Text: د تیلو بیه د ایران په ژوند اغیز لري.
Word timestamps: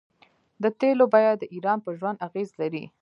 د 0.63 0.63
تیلو 0.79 1.05
بیه 1.13 1.33
د 1.37 1.43
ایران 1.55 1.79
په 1.85 1.91
ژوند 1.97 2.21
اغیز 2.27 2.49
لري. 2.61 2.83